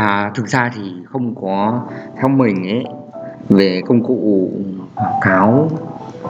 [0.00, 1.80] À, thực ra thì không có
[2.16, 2.84] theo mình ấy
[3.48, 4.50] về công cụ
[4.94, 5.68] quảng cáo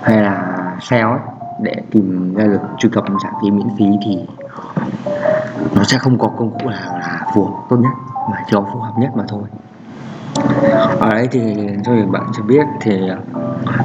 [0.02, 1.20] hay là SEO ấy
[1.62, 4.18] để tìm ra được truy cập trả phí miễn phí thì
[5.74, 7.92] nó sẽ không có công cụ nào là phù hợp tốt nhất
[8.30, 9.42] mà chỉ có phù hợp nhất mà thôi.
[11.00, 13.10] Ở đây thì cho bạn cho biết thì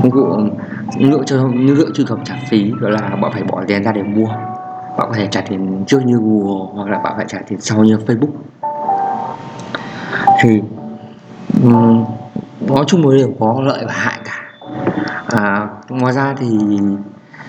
[0.01, 0.25] công cụ
[0.99, 4.03] lựa cho lựa truy cập trả phí đó là bạn phải bỏ tiền ra để
[4.03, 4.27] mua.
[4.97, 7.83] Bạn có thể trả tiền trước như Google hoặc là bạn phải trả tiền sau
[7.83, 8.31] như Facebook
[10.41, 10.61] thì
[11.63, 12.05] um,
[12.67, 14.41] nói chung một đều có lợi và hại cả.
[15.27, 16.79] À, ngoài ra thì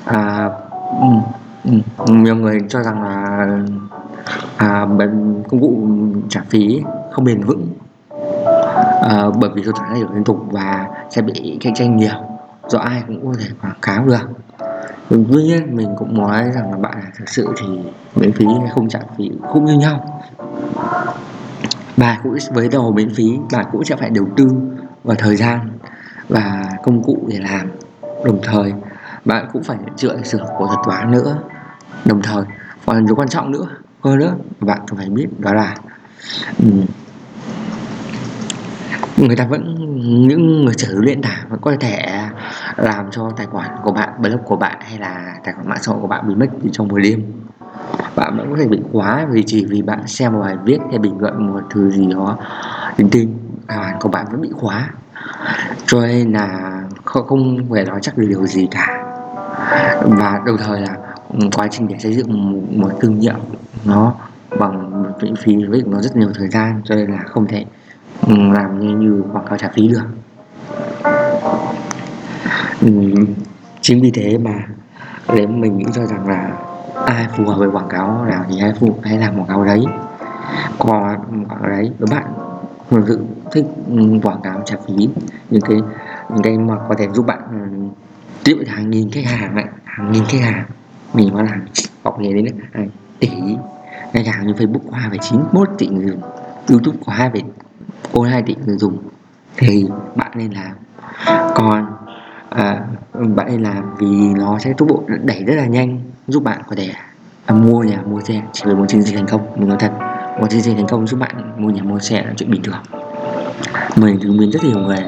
[0.04, 0.50] à,
[1.00, 1.06] ừ,
[1.64, 1.72] ừ,
[2.06, 3.48] nhiều người cho rằng là
[4.56, 4.86] à,
[5.48, 5.86] công cụ
[6.28, 7.68] trả phí không bền vững.
[9.02, 12.14] À, bởi vì số tháng thay đổi liên tục và sẽ bị cạnh tranh nhiều
[12.68, 14.28] do ai cũng có thể quảng cáo được.
[15.10, 17.66] Tuy nhiên mình cũng nói rằng là bạn thực sự thì
[18.14, 20.22] miễn phí hay không trả phí cũng như nhau
[21.96, 24.48] bà cũng với đồ miễn phí, bà cũng sẽ phải đầu tư
[25.04, 25.70] và thời gian
[26.28, 27.70] và công cụ để làm.
[28.24, 28.72] Đồng thời
[29.24, 31.38] bạn cũng phải dựa sửa của thuật toán nữa.
[32.04, 32.44] Đồng thời,
[32.86, 33.66] còn điều quan trọng nữa,
[34.00, 35.74] hơn nữa bạn phải biết đó là
[36.58, 36.70] ừ,
[39.16, 39.74] người ta vẫn,
[40.28, 42.22] những người sở hữu nền tảng vẫn có thể
[42.76, 45.92] làm cho tài khoản của bạn, blog của bạn hay là tài khoản mạng xã
[45.92, 47.32] hội của bạn bị mất trong một đêm
[48.16, 50.98] bạn vẫn có thể bị khóa vì chỉ vì bạn xem một bài viết hay
[50.98, 52.36] bình luận một thứ gì đó
[52.96, 53.38] linh tinh.
[53.66, 54.90] Tài khoản của bạn vẫn bị khóa.
[55.86, 59.02] Cho nên là không, không phải nói chắc được điều gì cả.
[60.02, 60.96] Và đồng thời là
[61.28, 63.34] ừ, quá trình để xây dựng một, một thương hiệu
[63.84, 64.14] nó
[64.58, 67.64] bằng miễn phí với nó rất nhiều thời gian cho nên là không thể
[68.26, 70.06] ừ, làm như, như quảng cáo trả phí được.
[72.80, 72.90] Ừ,
[73.80, 74.54] chính vì thế mà
[75.34, 76.50] nếu mình nghĩ cho rằng là
[76.94, 79.84] ai phù hợp với quảng cáo nào thì hãy phụ hãy làm quảng cáo đấy.
[80.78, 82.26] Còn quảng cáo đấy các bạn
[82.90, 85.08] thực sự thích ừ, quảng cáo trả phí
[85.50, 85.78] những cái
[86.30, 87.56] những cái mà có thể giúp bạn ừ,
[88.44, 90.64] tiếp hàng nghìn khách hàng này hàng nghìn khách hàng.
[91.14, 91.64] Mình có làm
[92.02, 92.82] bọc nghề đến này à,
[93.20, 93.28] tỷ
[94.12, 94.98] khách hàng như Facebook có
[95.52, 96.20] 2,91 tỷ người dùng
[96.70, 97.30] YouTube có 2,
[98.12, 98.98] ôn 2 tỷ người dùng.
[99.56, 100.72] Thì bạn nên làm.
[101.54, 101.86] Còn
[102.50, 102.80] à,
[103.12, 106.76] bạn nên làm vì nó sẽ tốc độ đẩy rất là nhanh giúp bạn có
[106.76, 106.90] thể
[107.46, 108.42] à, mua nhà mua xe.
[108.52, 109.92] Chỉ với một chương trình thành công mình nói thật
[110.40, 112.82] một chương trình thành công giúp bạn mua nhà mua xe là chuyện bình thường.
[113.96, 114.98] Mình chứng minh rất nhiều người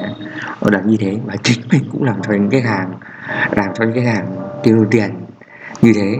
[0.59, 2.91] ở đặt như thế và chính mình cũng làm cho những khách hàng
[3.51, 4.27] làm cho những khách hàng
[4.63, 5.25] tiêu tiền
[5.81, 6.17] như thế.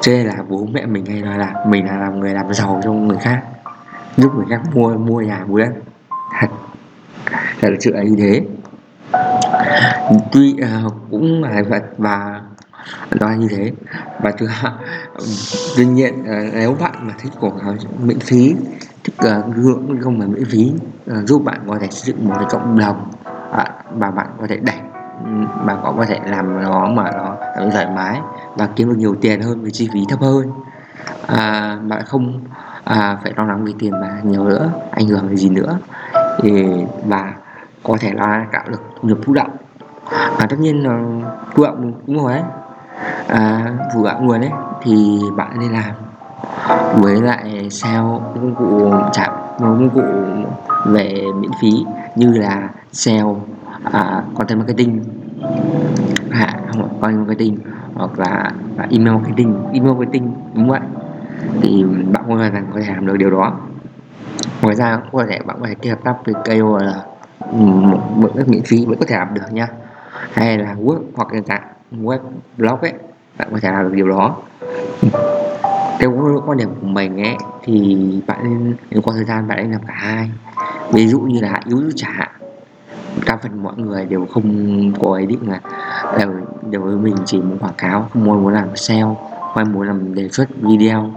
[0.00, 2.80] Cho nên là bố mẹ mình hay nói là mình là làm người làm giàu
[2.84, 3.42] cho người khác
[4.16, 5.72] giúp người khác mua mua nhà mua đất.
[6.40, 6.46] Thật.
[7.60, 8.42] Thật là chuyện như thế.
[10.32, 12.40] Tuy uh, cũng là vật và
[13.10, 13.72] đó như thế
[14.22, 14.72] và thứ hai
[15.76, 18.54] tuy nhiên ờ, nếu bạn mà thích quảng cáo miễn phí
[19.04, 20.72] thích uh, không phải miễn phí
[21.10, 24.46] uh, giúp bạn có thể xây dựng một cái cộng đồng uh, và bạn có
[24.46, 24.78] thể đẩy
[25.66, 27.36] bạn có thể làm nó mà nó
[27.72, 28.20] thoải mái
[28.56, 30.52] và kiếm được nhiều tiền hơn với chi phí thấp hơn.
[31.26, 32.40] À, bạn không
[32.84, 35.78] à, phải lo lắng về tiền mà nhiều nữa ảnh hưởng về gì nữa.
[36.42, 36.66] Thì
[37.06, 37.34] và
[37.82, 39.50] có thể là tạo được nghiệp thụ động.
[40.10, 41.00] Và tất nhiên là
[41.54, 42.42] thụ động đúng rồi đấy
[43.28, 44.50] à, vụ gạo nguồn đấy
[44.82, 45.94] thì bạn nên làm.
[46.94, 50.02] Với lại SEO công cụ chạm công cụ
[50.84, 51.84] về miễn phí
[52.16, 53.36] như là SEO
[53.92, 55.04] à, content marketing.
[56.30, 57.58] Hạ hoặc content marketing
[57.94, 60.80] hoặc là, là email marketing email marketing đúng vậy
[61.62, 63.52] thì bạn hoàn toàn có thể làm được điều đó.
[64.62, 66.88] Ngoài ra cũng có thể bạn có thể kết hợp với KOL
[67.52, 69.68] ừ, một một cái miễn phí vẫn có thể làm được nha
[70.32, 71.60] hay là word hoặc là cả
[72.02, 72.18] web
[72.56, 72.92] blog ấy
[73.38, 74.36] bạn có thể làm được điều đó.
[75.98, 79.80] Theo quan điểm của mình ấy thì bạn nên có thời gian bạn nên làm
[79.86, 80.30] cả hai.
[80.92, 82.32] Ví dụ như là yếu trả
[83.26, 85.60] đa phần mọi người đều không có ý định là
[86.18, 86.30] đều,
[86.70, 89.14] đều với mình chỉ muốn quảng cáo không muốn muốn làm sale
[89.54, 91.10] không muốn làm đề xuất video.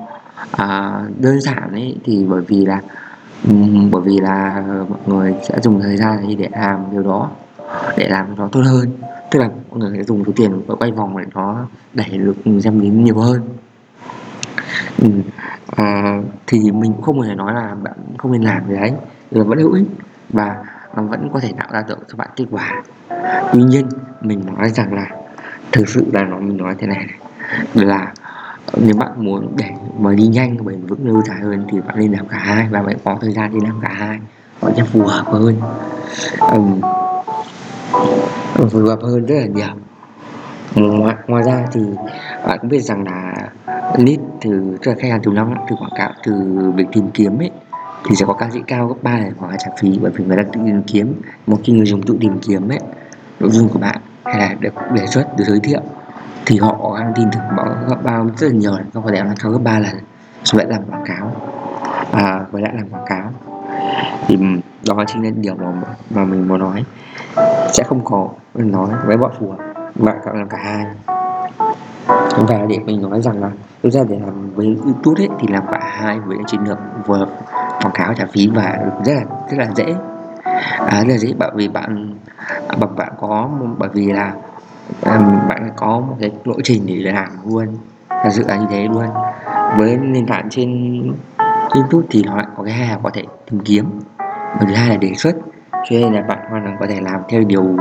[0.51, 2.81] À, đơn giản ấy thì bởi vì là
[3.91, 7.29] bởi vì là mọi người sẽ dùng thời gian để làm điều đó
[7.97, 8.89] để làm nó tốt hơn
[9.35, 12.35] tức là mọi người sẽ dùng số tiền và quay vòng để nó đẩy được
[12.63, 13.41] xem đến nhiều hơn.
[14.97, 15.09] Ừ.
[15.75, 18.93] à, thì mình cũng không thể nói là bạn không nên làm cái đấy.
[19.31, 19.87] Là vẫn hữu ích
[20.29, 20.55] và
[20.95, 22.83] nó vẫn có thể tạo ra được cho bạn kết quả.
[23.53, 23.87] Tuy nhiên
[24.21, 25.09] mình nói rằng là
[25.71, 27.05] thực sự là nó mình nói thế này,
[27.75, 28.13] này là
[28.77, 32.11] nếu bạn muốn để mà đi nhanh bền vững lâu dài hơn thì bạn nên
[32.11, 34.19] làm cả hai và bạn có thời gian đi làm cả hai.
[34.61, 35.55] Nó sẽ phù hợp hơn.
[36.51, 36.81] Um,
[38.69, 39.75] phù hợp hơn rất là nhiều.
[40.75, 41.81] Ngoài, ngoài ra thì
[42.47, 43.33] bạn cũng biết rằng là
[43.97, 46.33] lead từ tức là khách hàng từ năm từ quảng cáo từ
[46.75, 47.51] việc tìm kiếm ấy
[48.09, 50.37] thì sẽ có cao dễ cao gấp 3 lần hoặc trả phí bởi vì người
[50.37, 51.21] đang tự tìm kiếm.
[51.47, 52.79] Một khi người dùng tự tìm kiếm ấy
[53.39, 55.81] nội dung của bạn hay là được đề xuất được giới thiệu
[56.45, 58.85] thì họ đang tin tưởng bao gấp bao rất là nhiều lần.
[58.93, 59.95] Có thể là cao gấp 3 lần
[60.43, 61.31] số lại làm quảng cáo.
[62.11, 63.31] À, với lại làm quảng cáo.
[64.27, 64.37] Thì
[64.87, 65.71] đó chính là điều mà
[66.09, 66.83] mà mình muốn nói.
[67.73, 69.57] Sẽ không có nói với bọn phù hợp
[69.95, 70.85] bạn cần làm cả hai.
[72.47, 73.49] Và để mình nói rằng là
[73.83, 77.27] thực ra để làm với youtube ấy thì làm cả hai với chiến lược vừa
[77.81, 79.95] quảng cáo trả phí và rất là rất là dễ.
[80.77, 82.15] À, rất là dễ bởi vì bạn
[82.67, 84.33] à, bạn bạn có bởi vì là
[85.01, 87.77] à, bạn có một cái lộ trình để làm luôn
[88.09, 89.05] thật sự là như thế luôn.
[89.77, 91.01] Với nền tảng trên
[91.75, 93.99] youtube thì nó lại có cái hai có thể tìm kiếm
[94.59, 95.35] mình thứ hai là đề xuất.
[95.71, 97.75] Cho nên là bạn hoàn toàn có thể làm theo điều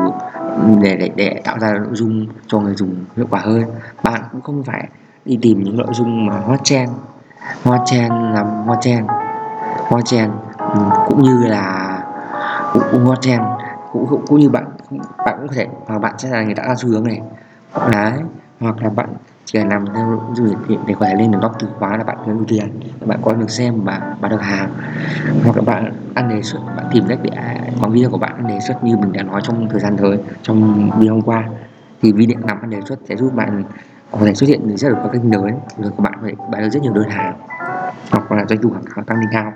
[0.83, 3.63] để, để để tạo ra nội dung cho người dùng hiệu quả hơn.
[4.03, 4.89] Bạn cũng không phải
[5.25, 6.91] đi tìm những nội dung mà hot trend
[7.65, 9.09] hot trend làm hot trend
[9.89, 11.99] hot trend ừ, cũng như là
[12.73, 13.43] cũng hot trend
[13.93, 14.65] cũng, cũng, cũng như bạn
[15.25, 17.21] bạn cũng có thể hoặc bạn sẽ là người tạo ra xu hướng này.
[17.93, 18.13] Đấy
[18.61, 19.09] hoặc là bạn
[19.45, 22.17] chỉ cần làm theo du lịch để khỏe lên được góc từ khóa là bạn
[22.19, 24.71] có ưu tiền bạn có được xem và bán được hàng
[25.45, 28.37] hoặc là bạn ăn đề xuất bạn tìm cách để à, quảng video của bạn
[28.37, 31.49] ăn đề xuất như mình đã nói trong thời gian tới trong video hôm qua.
[32.03, 33.65] Thì video làm ăn đề xuất sẽ giúp bạn
[34.11, 35.51] có thể xuất hiện rất là các kênh lớn.
[35.79, 37.35] Rồi của bạn phải bán được rất nhiều đơn hàng.
[38.11, 39.53] Hoặc là doanh thu quảng cáo tăng lên cao.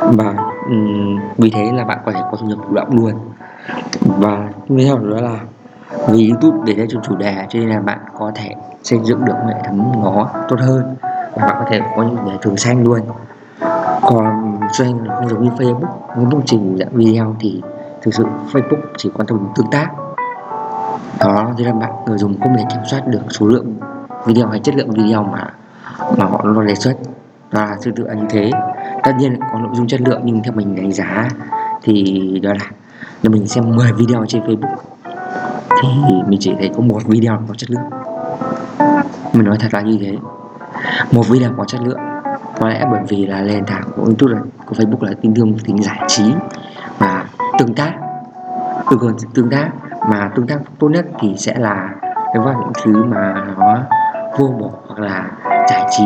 [0.00, 0.34] Và
[0.66, 3.14] um, vì thế là bạn có thể có thu nhập chủ động luôn.
[4.00, 5.38] Và tiếp theo đó là
[6.08, 9.24] vì YouTube để ra cho chủ đề, cho nên là bạn có thể xây dựng
[9.24, 10.96] được hệ thống nó tốt hơn.
[11.34, 13.00] Và bạn có thể có những đề thường xanh luôn.
[14.02, 17.62] Còn doanh không giống như Facebook muốn công trình dạng video thì
[18.02, 19.88] thực sự Facebook chỉ quan tâm tương tác.
[21.20, 23.74] Đó, thế là bạn người dùng không thể kiểm soát được số lượng
[24.26, 25.52] video hay chất lượng video mà
[26.16, 26.94] mà họ lo đề xuất.
[27.50, 28.50] Và tương tự là như thế.
[29.02, 31.28] Tất nhiên có nội dung chất lượng, nhưng theo mình đánh giá
[31.82, 32.70] thì đó là
[33.22, 34.76] là mình xem 10 video trên Facebook
[35.82, 35.88] thì
[36.26, 37.90] mình chỉ thấy có một video có chất lượng.
[39.32, 40.16] Mình nói thật là như thế.
[41.12, 42.00] Một video có chất lượng
[42.60, 45.58] có lẽ bởi vì là nền tảng của YouTube là của Facebook là tin thương
[45.58, 46.24] tính giải trí
[46.98, 47.24] và
[47.58, 47.92] tương tác.
[48.86, 49.70] Ừ, tương hơn tương tác
[50.08, 51.90] mà tương tác tốt nhất thì sẽ là
[52.34, 53.78] nếu vào những thứ mà nó
[54.38, 55.30] vô bổ hoặc là
[55.70, 56.04] giải trí,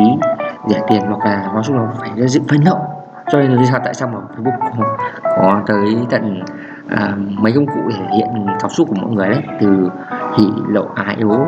[0.69, 2.94] rẻ tiền hoặc là nói chung là phải ra dựng phấn nộ
[3.31, 6.43] cho nên lý do tại sao mà Facebook có, có tới tận
[6.89, 9.43] à, mấy công cụ thể hiện cảm xúc của mọi người đấy.
[9.59, 9.89] Từ
[10.37, 11.47] hỉ lộ ái ố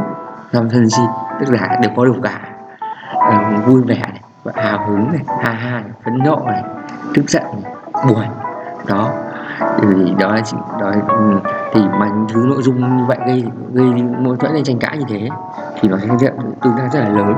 [0.53, 1.01] năm thân si.
[1.39, 2.39] Tức là đều có đủ cả
[3.19, 4.21] à, vui vẻ này
[4.55, 6.63] hào hứng này ha ha này, phấn nộ này
[7.13, 7.73] tức giận này,
[8.07, 8.25] buồn.
[8.87, 9.11] Đó.
[9.81, 11.39] Thì đó là chị đó ừ,
[11.73, 13.85] thì mà những thứ nội dung như vậy gây gây
[14.19, 15.29] mâu thuẫn hay tranh cãi như thế
[15.79, 16.29] thì nó sẽ
[16.61, 17.33] tương tác rất là lớn.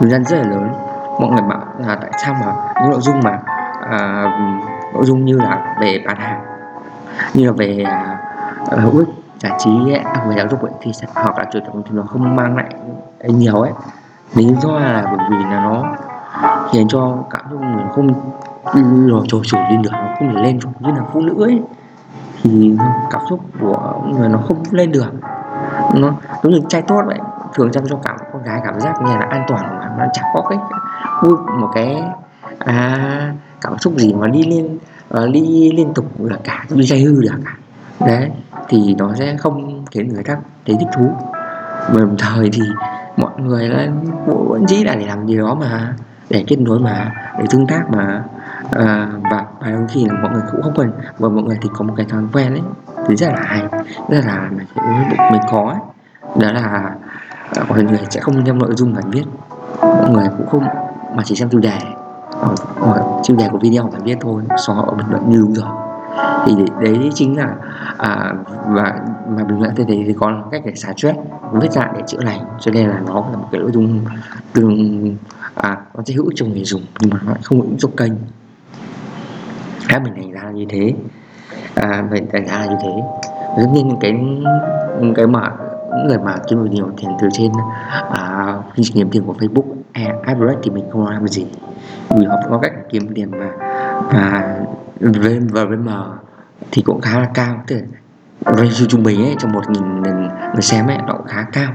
[0.00, 0.68] Tương tác rất là lớn
[1.20, 3.38] mọi người bảo là tại sao mà những nội dung mà
[3.90, 4.24] à,
[4.94, 6.40] nội dung như là về bán hàng
[7.34, 8.18] như là về à,
[8.70, 11.64] à, hữu ích giải trí ấy, về giáo dục ấy, thì sẽ, hoặc là truyền
[11.64, 12.74] thống thì nó không mang lại
[13.24, 13.72] nhiều ấy.
[14.34, 15.84] Lý do là bởi vì là nó
[16.70, 18.08] khiến cho cảm xúc người không
[19.08, 21.62] rồi trồi trồi lên được nó không thể lên như là phụ nữ ấy.
[22.42, 22.76] Thì
[23.10, 25.12] cảm xúc của người nó không lên được.
[25.94, 26.08] Nó
[26.42, 27.18] giống như trai tốt vậy
[27.54, 30.24] thường chăm cho cảm con gái cảm giác như là an toàn mà nó chẳng
[30.34, 30.58] có cái
[31.22, 32.02] vui một cái
[32.58, 36.84] à, cảm xúc gì mà đi lên uh, ờ, đi liên tục là cả đi
[36.84, 37.56] dây hư được cả.
[38.06, 38.30] Đấy
[38.68, 41.10] thì nó sẽ không khiến người khác thấy thích thú.
[41.94, 42.62] Đồng thời thì
[43.16, 43.88] mọi người là
[44.26, 45.94] vẫn chỉ là để làm gì đó mà
[46.30, 48.24] để kết nối mà để tương tác mà.
[48.70, 51.68] À, và và đôi khi là mọi người cũng không cần và mọi người thì
[51.72, 52.62] có một cái thói quen ấy
[53.08, 53.62] thì rất là hay
[54.08, 54.50] rất là
[55.30, 55.80] mình có ấy.
[56.40, 56.90] đó là
[57.54, 59.24] ờ, mọi người sẽ không đem nội dung bản viết.
[59.80, 60.64] Mọi người cũng không
[61.14, 61.78] mà chỉ xem tiêu đề.
[62.80, 65.68] Ờ, tiêu đề của video phải biết thôi xóa họ bình luận như đúng rồi.
[66.46, 67.54] Thì đấy chính là
[67.98, 68.34] à,
[68.66, 71.18] và mà bình luận thế thì, thì có cách để xả stress
[71.52, 72.40] vết dạ để chữa lành.
[72.60, 74.00] Cho nên là nó là một cái nội dung
[74.52, 75.16] từng
[75.54, 77.88] à nó sẽ hữu ích cho người dùng nhưng mà nó không hữu ích cho
[77.96, 78.12] kênh.
[79.88, 80.94] Các mình đánh giá là như thế.
[81.74, 83.02] À, mình đánh giá là như thế.
[83.56, 84.14] Tất nhiên cái
[85.16, 85.50] cái mà
[85.96, 87.52] những người mà kiếm được nhiều tiền từ trên
[88.10, 89.81] à, khi nghiệm tiền của Facebook
[90.22, 91.46] average thì mình không làm gì
[92.10, 93.50] vì họ có cách kiếm tiền và
[94.12, 94.56] và
[95.00, 95.88] VM và VM
[96.70, 97.62] thì cũng khá là cao.
[97.66, 100.02] Tức là ratio trung bình ấy trong một nghìn
[100.52, 101.72] người xem ấy nó cũng khá cao.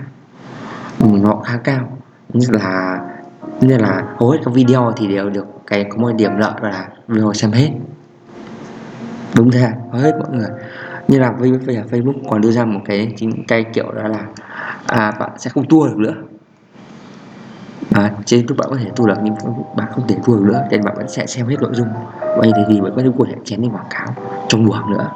[1.00, 1.98] Ừ, nó khá cao.
[2.34, 3.00] Như là
[3.62, 6.88] như là hầu hết các video thì đều được cái có một điểm lợi là
[7.08, 7.70] video xem hết.
[9.36, 10.50] Đúng thế hầu hết mọi người.
[11.08, 14.26] Như là bây Facebook còn đưa ra một cái chính cái kiểu đó là
[14.86, 16.14] à, bạn sẽ không tua được nữa
[17.94, 19.36] à, trên lúc bạn có thể thu được nhưng
[19.76, 21.88] bạn không thể thu được nữa nên bạn vẫn sẽ xem hết nội dung.
[22.38, 24.08] Vậy thì vẫn có những cuộc chén đi quảng cáo
[24.48, 25.10] trong buồng nữa.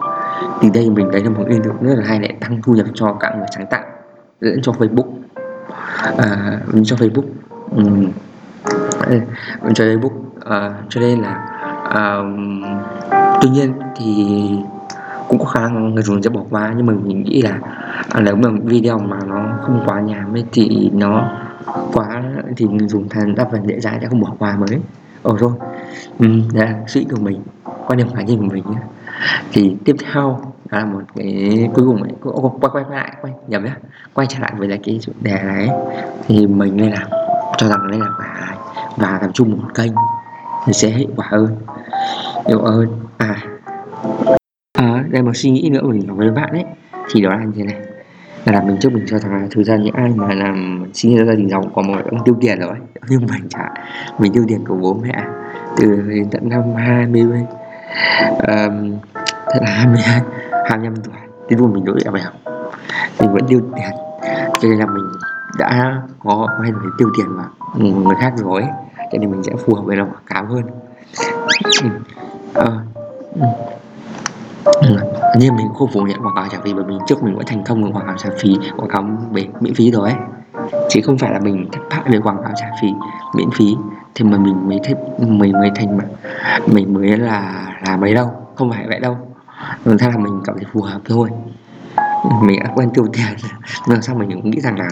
[0.61, 2.85] Thì đây mình thấy là một ý tưởng rất là hay lại tăng thu nhập
[2.93, 3.83] cho cả người sáng tạo
[4.39, 5.11] lẫn cho facebook.
[6.17, 7.25] À, cho facebook.
[7.75, 8.11] Um,
[9.73, 10.13] cho facebook.
[10.45, 11.47] À, cho nên là
[11.89, 12.17] à,
[13.41, 14.49] tuy nhiên thì
[15.27, 16.73] cũng có khả năng người dùng sẽ bỏ qua.
[16.77, 17.59] Nhưng mà mình nghĩ là
[18.09, 21.29] à, nếu mà video mà nó không quá nhàm mới thì nó
[21.93, 22.23] quá
[22.57, 24.79] thì người dùng than đa phần dễ dàng để không bỏ qua mới.
[25.23, 25.51] Ồ rồi.
[26.19, 27.41] Ừ, là suy của mình
[27.87, 28.77] quan điểm cá nhân của mình nhé.
[29.51, 30.41] Thì tiếp theo
[30.71, 32.11] đó là một cái cuối cùng ấy
[32.61, 33.77] quay quay lại quay nhầm nhá.
[34.13, 35.69] Quay trở lại với lại cái chủ đề này.
[36.27, 37.07] Thì mình nên làm
[37.57, 38.55] cho rằng nên làm cả
[38.97, 39.91] và làm chung một kênh
[40.65, 41.55] thì sẽ hiệu quả hơn
[42.47, 42.87] hiệu quả hơn.
[43.17, 43.43] À
[44.77, 46.65] à đây một suy nghĩ nữa mình nói với bạn ấy.
[47.11, 47.90] Thì đó là như thế này
[48.45, 51.25] là mình trước mình cho thằng là thực ra những ai mà làm sinh ra
[51.25, 52.75] gia đình giàu có một ông tiêu tiền rồi
[53.09, 53.69] nhưng mình chả
[54.19, 55.23] mình tiêu tiền của bố mẹ
[55.77, 57.21] từ đến tận năm 20
[58.37, 60.21] um, thật là 22
[60.69, 61.15] 25 tuổi
[61.49, 62.33] đến lúc mình đổi học
[63.19, 63.91] mình vẫn tiêu tiền
[64.31, 65.05] cho nên là mình
[65.59, 67.43] đã có quen với tiêu tiền mà
[67.79, 68.63] người khác rồi
[69.11, 70.63] cho nên mình sẽ phù hợp với lòng quảng cáo hơn
[71.83, 71.89] ừ.
[72.53, 72.79] ờ.
[73.35, 73.41] ừ.
[74.63, 77.43] Ừ nhiên mình không phủ nhận quảng cáo trả phí, bởi mình trước mình đã
[77.47, 79.03] thành công với quảng cáo trả phí, quảng cáo
[79.59, 80.19] miễn phí rồi ấy.
[80.89, 82.87] Chứ không phải là mình thất bại về quảng cáo trả phí,
[83.35, 83.75] miễn phí.
[84.15, 86.03] Thì mà mình mới thích, mình mới thành mà,
[86.67, 89.17] mình mới là là mấy đâu không phải vậy đâu
[89.85, 91.29] nên là mình cảm thấy phù hợp thôi.
[92.41, 93.37] Mình đã quen tiêu tiền.
[93.87, 94.89] Nhưng sao mình cũng nghĩ rằng là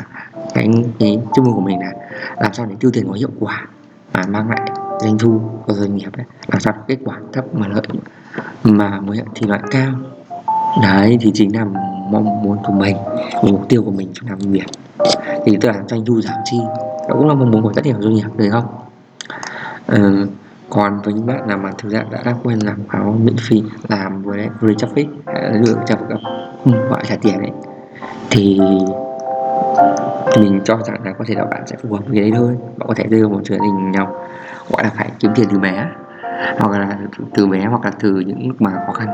[0.53, 0.67] cái
[0.99, 1.91] cái chuyên môn của mình là
[2.37, 3.67] làm sao để tiêu tiền có hiệu quả
[4.13, 4.61] mà mang lại
[4.99, 6.25] doanh thu của doanh nghiệp ấy.
[6.47, 7.83] Làm sao kết quả thấp mà lợi,
[8.63, 9.91] mà mới thì loại cao
[10.81, 11.65] đấy thì chính là
[12.11, 12.97] mong muốn của mình
[13.43, 14.65] mục tiêu của mình trong làm việc
[15.45, 16.59] thì tức là doanh thu giảm chi.
[17.09, 18.65] Đó cũng là mong muốn của rất nhiều doanh nghiệp được không?
[19.87, 20.27] Ừ,
[20.69, 23.63] còn với những bạn nào mà thực ra đã đang quen làm báo miễn phí
[23.87, 25.05] làm với free traffic
[25.51, 26.07] lượng traffic
[26.65, 27.51] gọi ừ, trả tiền ấy
[28.29, 28.59] thì
[30.39, 32.57] mình cho rằng là có thể là bạn sẽ phù hợp với cái đấy thôi.
[32.77, 34.15] Bạn có thể đưa một chuyện tình nào
[34.69, 35.85] gọi là phải kiếm tiền từ bé
[36.59, 36.97] hoặc là
[37.33, 39.07] từ bé hoặc là từ những lúc mà khó khăn.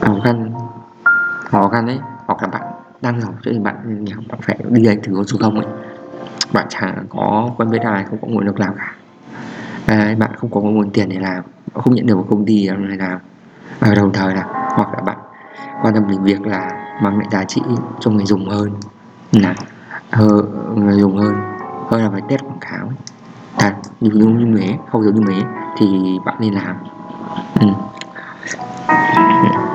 [0.00, 0.52] À, khó khăn
[1.50, 1.98] khó khăn đấy.
[2.26, 2.62] Hoặc là bạn
[3.02, 5.66] đang giàu cho nên bạn nghèo bạn phải đi anh thử con số không ấy.
[6.52, 8.94] Bạn chẳng có quen biết ai không có nguồn lực làm cả.
[9.86, 12.96] À, bạn không có nguồn tiền để làm không nhận được một công ty để
[12.96, 13.18] làm.
[13.80, 15.16] Và đồng thời là hoặc là bạn
[15.82, 16.70] quan tâm đến việc là
[17.02, 17.62] mang lại giá trị
[18.00, 18.70] cho người dùng hơn
[19.32, 19.54] là
[20.74, 21.34] người dùng hơn.
[21.88, 22.92] Hơn là phải test quảng cáo
[23.58, 25.42] thật như như thế không giống như thế
[25.78, 26.76] thì bạn nên làm.
[27.60, 27.66] Ừ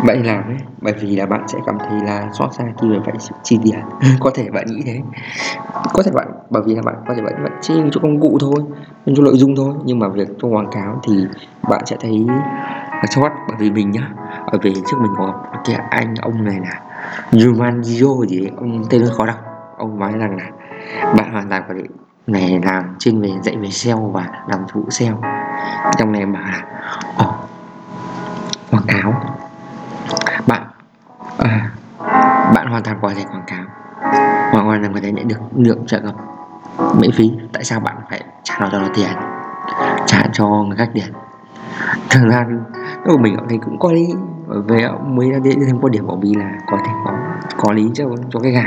[0.06, 3.14] bạn làm ấy bởi vì là bạn sẽ cảm thấy là xót xa khi phải
[3.44, 3.80] chi tiền
[4.20, 5.02] có thể bạn nghĩ thế.
[5.94, 8.38] Có thể bạn bởi vì là bạn có thể bạn bạn chi cho công cụ
[8.42, 8.56] thôi
[9.16, 9.74] cho nội dung thôi.
[9.86, 11.26] Nhưng mà việc cho quảng cáo thì
[11.70, 12.26] bạn sẽ thấy
[12.92, 14.10] là chót bởi vì mình nhá
[14.46, 15.34] ở về trước mình có
[15.66, 16.82] cái anh ông này là
[17.32, 19.38] Yumanjiro gì ấy, ông tên hơi khó đọc.
[19.78, 20.46] Ông nói rằng là
[21.18, 21.84] bạn hoàn toàn có thể
[22.28, 25.22] này làm trên về dạy về SEO và làm vụ SEO.
[25.98, 26.66] Trong này bảo là
[27.24, 27.36] oh,
[28.72, 29.14] quảng cáo.
[32.84, 33.64] Hoàn toàn có thể quảng cáo.
[34.52, 36.16] Hoàn toàn có thể nhận được lượng trợ cấp
[37.00, 37.32] miễn phí.
[37.54, 39.10] Tại sao bạn phải trả nó cho nó tiền?
[40.06, 41.06] Trả cho người khác tiền.
[42.10, 42.46] Thường ra
[43.06, 44.08] của mình cũng thấy cũng có lý.
[44.68, 47.12] Về mới ra đến thêm quan điểm của mình là có thể có
[47.58, 48.66] có lý cho cho cái gà.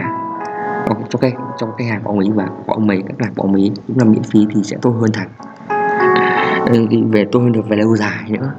[1.09, 3.43] Cho cái cho cái hàng của ông ấy và của ông ấy các làm của
[3.43, 5.27] ông ấy cũng là miễn phí thì sẽ tốt hơn thật.
[7.11, 8.53] Về tốt hơn được về lâu dài nữa.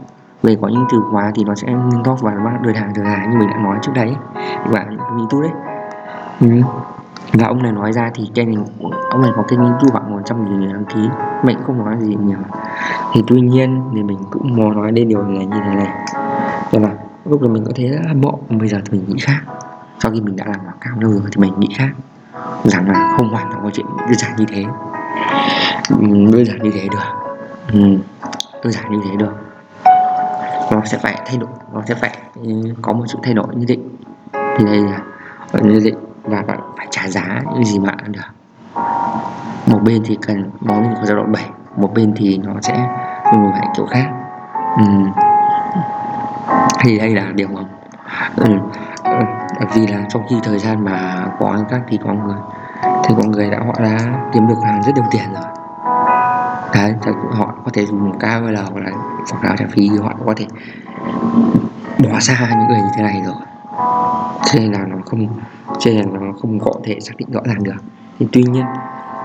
[0.44, 3.04] Về có những từ khóa thì nó sẽ nâng top và nó đơn hàng từ
[3.04, 3.32] hàng.
[3.32, 4.16] Như mình đã nói trước đấy
[4.66, 5.58] và những youtube đấy.
[6.42, 6.48] Ừ.
[7.34, 8.66] và ông này nói ra thì kênh mình
[9.10, 11.10] ông này có kênh youtube khoảng một trăm nghìn người đăng ký.
[11.44, 12.38] Mình không nói gì nhiều.
[13.14, 15.90] Thì tuy nhiên thì mình cũng muốn nói đến điều này như thế này.
[16.72, 16.90] Cho là
[17.26, 19.42] lúc là mình có thể hâm mộ bây giờ thì mình nghĩ khác.
[20.00, 21.90] Sau khi mình đã làm quảng cáo lâu rồi thì mình nghĩ khác.
[22.64, 24.66] Rằng là không hoàn toàn có chuyện đơn giản như thế.
[26.32, 27.06] Đơn giản như thế được.
[28.64, 29.34] Đơn giản như thế được.
[30.72, 32.18] Nó sẽ phải thay đổi nó sẽ phải
[32.82, 33.90] có một sự thay đổi nhất định
[34.58, 35.00] thì đây là
[35.54, 38.22] nhất định và bạn phải trả giá những gì bạn ăn được
[39.66, 41.44] một bên thì cần món mình có giai đoạn 7
[41.78, 42.90] một bên thì nó sẽ
[43.32, 44.10] dùng lại kiểu khác
[44.78, 44.84] ừ.
[46.80, 47.62] thì đây là điều mà
[48.36, 48.46] ừ.
[49.60, 52.38] bởi vì là trong khi thời gian mà có ăn các thì có người,
[53.04, 53.98] thì có người đã, họ đã
[54.34, 55.44] kiếm được hàng rất nhiều tiền rồi
[56.74, 56.94] đấy
[57.32, 58.92] họ có thể dùng KOL hoặc là
[59.32, 60.46] quảng cáo trả phí họ có thể
[62.04, 63.36] bỏ xa những người như thế này rồi
[64.46, 65.28] cho nên là nó không
[65.80, 67.76] cho nên là nó không có thể xác định rõ ràng được.
[68.20, 68.66] Thì tuy nhiên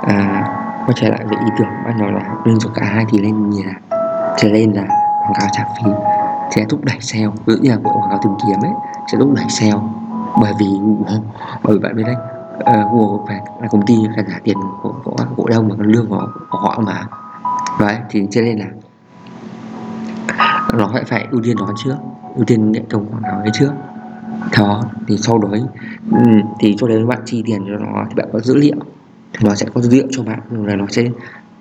[0.02, 0.44] à,
[0.86, 3.50] quay trở lại về ý tưởng ban đầu là lên cho cả hai thì lên
[3.50, 3.74] như là
[4.36, 4.82] trở lên là
[5.22, 5.90] quảng cáo trả phí
[6.50, 7.28] sẽ thúc đẩy sale.
[7.46, 8.72] Ví như là quảng cáo tìm kiếm ấy
[9.12, 9.82] sẽ thúc đẩy sale.
[10.40, 11.20] Bởi vì Google
[11.62, 12.16] bởi vì bạn biết đấy
[12.60, 16.08] uh, Google phải là công ty phải trả tiền của, của cổ đông mà lương
[16.08, 17.04] của, của họ mà.
[17.80, 18.66] Đấy thì cho nên là
[20.72, 21.96] nó phải phải ưu tiên nó trước
[22.36, 23.72] ưu tiên hệ thống quảng cáo ấy trước
[24.58, 25.62] đó thì sau đấy
[26.10, 26.18] ừ,
[26.60, 28.76] thì cho đến bạn chi tiền cho nó thì bạn có dữ liệu.
[29.32, 31.08] Thì nó sẽ có dữ liệu cho bạn là nó sẽ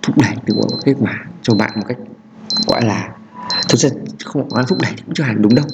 [0.01, 1.97] thúc đẩy từ một kết quả cho bạn một cách
[2.67, 3.09] gọi là
[3.69, 3.89] thực ra
[4.25, 5.65] không nói thúc đẩy cũng chưa hẳn đúng đâu.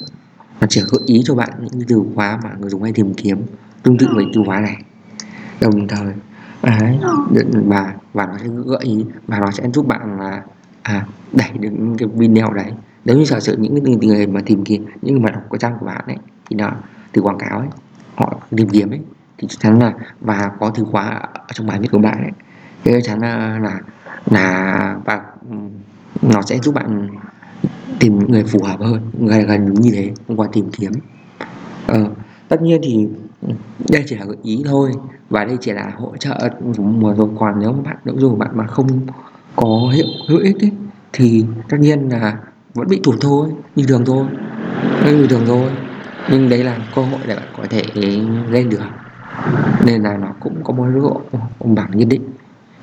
[0.62, 3.42] Nó chỉ gợi ý cho bạn những từ khóa mà người dùng hay tìm kiếm
[3.84, 4.78] tương tự với từ khóa này.
[5.62, 6.14] Đồng thời
[6.64, 7.00] đấy,
[7.66, 10.42] và và nó sẽ gợi ý và nó sẽ giúp bạn là
[10.82, 12.72] à, đẩy được cái video đấy.
[13.06, 15.60] Nếu như giả sử những cái người mà tìm kiếm những người mà đọc cái
[15.60, 16.18] trang của bạn ấy
[16.50, 16.72] thì nó
[17.12, 17.68] từ quảng cáo ấy
[18.16, 19.00] họ tìm kiếm ấy
[19.38, 22.32] thì chắc chắn là và có từ khóa ở trong bài viết của bạn ấy.
[22.84, 23.80] Thì chắc chắn là là,
[24.26, 25.22] là và
[26.22, 27.10] nó sẽ giúp bạn
[28.00, 30.92] tìm người phù hợp hơn gần gần như thế thông qua tìm kiếm.
[31.88, 32.10] Ờ,
[32.48, 33.08] tất nhiên thì
[33.90, 34.92] đây chỉ là gợi ý thôi
[35.30, 38.68] và đây chỉ là hỗ trợ mùa rồi còn nếu bạn nếu dù bạn mà
[38.68, 38.88] không
[39.56, 40.72] có hiệu hữu ích ấy,
[41.14, 42.38] thì tất nhiên là
[42.74, 44.26] vẫn bị tụt thôi như thường thôi
[45.06, 45.70] như thường thôi
[46.30, 47.84] nhưng đấy là cơ hội để bạn có thể
[48.50, 48.86] lên được.
[49.86, 51.22] Nên là nó cũng có một độ
[51.60, 52.22] công bằng nhất định.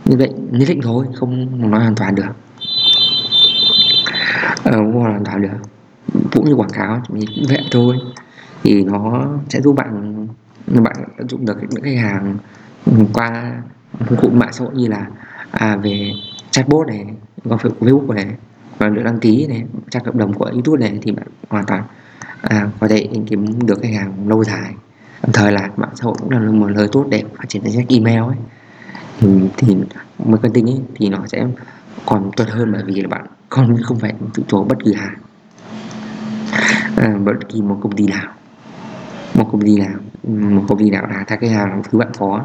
[0.05, 2.33] Như vậy nhất định thôi không nói hoàn toàn được.
[4.65, 5.49] Ờ, không hoàn toàn được.
[6.33, 7.97] Cũng như quảng cáo thì cũng vậy thôi.
[8.63, 10.27] Thì nó sẽ giúp bạn
[10.67, 12.37] bạn tận dụng được những khách hàng
[13.13, 13.53] qua
[14.07, 15.07] công cụ mạng xã hội như là
[15.51, 16.13] à, về
[16.51, 17.07] chatbot này
[17.45, 18.27] qua Facebook này
[18.79, 21.83] và được đăng ký này trang cộng đồng của YouTube này thì bạn hoàn toàn
[22.43, 24.75] à, có thể kiếm được khách hàng lâu dài.
[25.23, 27.73] Đồng thời là mạng xã hội cũng là một lời tốt để phát triển danh
[27.73, 28.37] sách email ấy.
[29.21, 29.77] Ừ, thì, thì
[30.25, 31.47] marketing ấy thì nó sẽ
[32.07, 35.15] còn tốt hơn bởi vì là bạn không không phải phụ thuộc bất kỳ hàng
[36.97, 38.33] à, bất kỳ một công ty nào.
[39.35, 42.45] Một công ty nào một công ty nào là các cái hàng thứ bạn có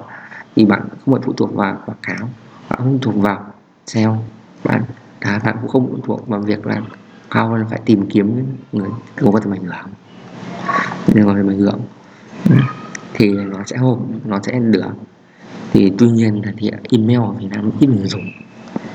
[0.55, 2.29] thì bạn không phải phụ thuộc vào quảng cáo
[2.69, 3.45] bạn không thuộc vào
[3.88, 4.15] sale.
[4.63, 4.83] Bạn
[5.21, 6.81] cả bạn cũng không phụ thuộc vào việc là
[7.31, 8.89] cao hơn phải tìm kiếm người
[9.21, 9.89] có tầm ảnh hưởng.
[11.13, 11.79] Nên gọi là ảnh hưởng
[13.13, 14.91] thì nó sẽ hộp nó sẽ được.
[15.73, 18.25] Thì tuy nhiên là thì email ở Việt Nam ít người dùng.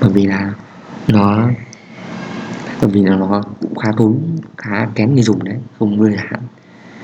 [0.01, 0.53] Bởi vì là
[1.07, 1.49] nó
[2.81, 6.41] bởi vì là nó cũng khá tốn khá kén người dùng đấy không đơn giản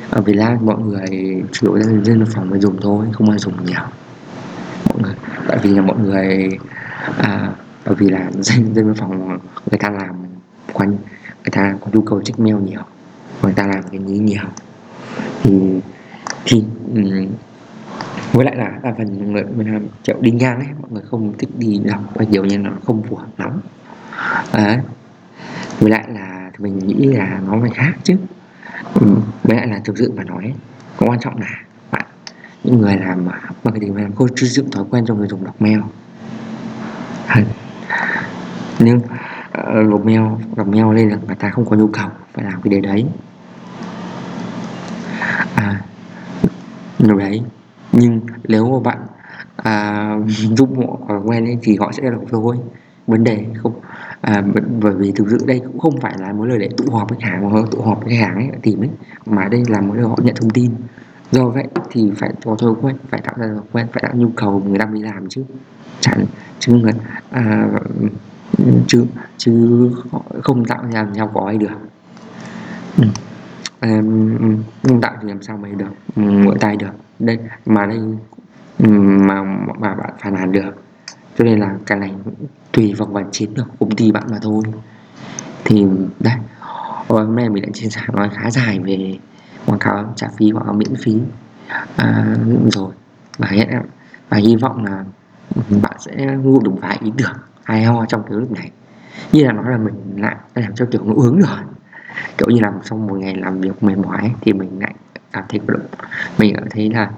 [0.09, 3.39] ở Việt Nam mọi người chủ yếu là dân phòng mới dùng thôi không ai
[3.39, 3.81] dùng nhiều.
[4.89, 5.13] Mọi người
[5.47, 6.49] tại vì là mọi người
[7.17, 7.51] à,
[7.85, 9.27] bởi vì là dân dân phòng
[9.71, 10.15] người ta làm
[10.73, 10.97] quanh
[11.49, 12.81] người ta có nhu cầu check mail nhiều
[13.41, 14.43] người ta làm cái gì nhiều.
[15.43, 15.81] Thì
[16.45, 16.63] thì
[16.95, 17.27] um,
[18.33, 21.33] với lại là đa phần người việt nam chợ đi ngang ấy mọi người không
[21.37, 23.61] thích đi đọc và nhiều như nó không phù hợp lắm.
[24.53, 24.77] Đấy.
[25.79, 28.15] Với lại là mình nghĩ là nó phải khác chứ.
[28.93, 29.07] Ừ,
[29.43, 30.53] với lại là thực sự mà nói
[30.97, 32.05] có quan trọng là bạn
[32.63, 33.27] những người làm
[33.63, 35.79] marketing làm cô xây dựng thói quen cho người dùng đọc mail.
[38.79, 39.01] Nhưng
[39.63, 40.21] Ờ, lục mail
[40.55, 43.05] đọc mail lên là người ta không có nhu cầu phải làm cái đề đấy.
[45.55, 45.81] À
[46.99, 47.41] điều đấy
[47.91, 48.97] nhưng nếu mà bạn
[49.55, 52.57] à, giúp họ quen ấy, thì họ sẽ đọc thôi.
[53.07, 53.73] Vấn đề không
[54.21, 54.43] à,
[54.81, 57.19] bởi vì thực sự đây cũng không phải là mối lời để tụ họp với
[57.21, 58.89] khách hàng mà tụ họp với khách hàng ấy tìm ấy
[59.25, 60.71] mà đây là mối lời họ nhận thông tin.
[61.31, 64.29] Do vậy thì phải có thói quen phải tạo ra thói quen phải tạo nhu
[64.35, 65.43] cầu người đang đi làm chứ.
[65.99, 66.25] Chẳng
[66.59, 66.93] chứ người
[67.29, 67.67] à,
[68.87, 69.05] chứ
[69.37, 69.91] chứ
[70.43, 71.77] không tạo ra làm sao có ai được.
[72.97, 73.03] Ừ.
[75.01, 76.91] tạo thì làm sao mày được mỗi tay được.
[77.19, 77.99] Đây mà đây
[78.89, 79.43] mà
[79.79, 80.83] mà bạn phản nàn được.
[81.37, 82.13] Cho nên là cái này
[82.71, 84.63] tùy vào bản chiến được công ty bạn mà thôi.
[85.65, 85.85] Thì
[86.19, 86.33] đây
[87.07, 89.17] hôm nay mình đã chia sẻ nói khá dài về
[89.65, 91.19] quảng cáo trả phí quảng cáo miễn phí.
[91.95, 92.35] À,
[92.71, 92.91] rồi
[93.37, 93.69] và hiện
[94.29, 95.03] và hy vọng là
[95.81, 97.37] bạn sẽ ngủ được vài ý tưởng
[97.69, 98.71] hay ho trong cái lúc này.
[99.31, 101.57] Như là nói là mình lại làm cho kiểu nó ướng rồi.
[102.37, 104.93] Kiểu như là xong một ngày làm việc mệt mỏi thì mình lại
[105.31, 105.73] cảm thấy có
[106.37, 107.11] mình cảm thấy là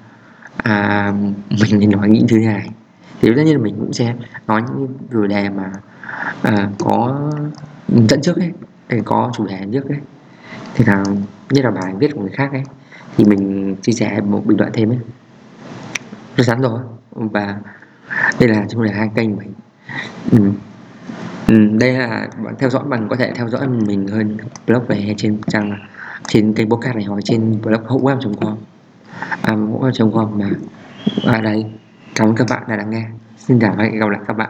[0.58, 1.14] à,
[1.50, 2.70] mình nên nói những thứ này.
[3.22, 4.16] Thì tất nhiên là mình cũng sẽ
[4.48, 5.72] nói những chủ đề mà
[6.42, 7.30] à, có
[7.88, 8.52] dẫn trước ấy
[8.90, 10.00] để có chủ đề trước ấy.
[10.76, 11.04] Thì là
[11.50, 12.64] như là bài viết của người khác ấy
[13.18, 15.00] thì mình chia sẻ một bình luận thêm ấy.
[16.38, 16.80] Rất sẵn rồi.
[17.12, 17.56] Và
[18.40, 19.54] đây là chủ đề hai kênh mình
[20.32, 20.52] ừ.
[21.48, 25.16] Ừ, đây là bạn theo dõi bằng có thể theo dõi mình hơn blog về
[25.18, 25.78] trên trang
[26.28, 28.58] trên kênh podcast này hoặc trên blog hậu web.com
[29.42, 30.50] à, hậu web.com mà.
[31.26, 31.66] À đây.
[32.16, 33.06] Cảm ơn các bạn đã lắng nghe.
[33.38, 34.50] Xin chào và hẹn gặp lại các bạn.